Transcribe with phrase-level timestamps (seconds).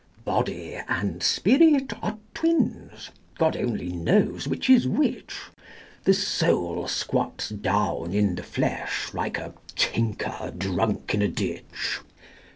[0.25, 5.37] Body and spirit are twins: God only knows which is which:
[6.05, 11.99] The soul squats down in the flesh, like a tinker drunk in a ditch.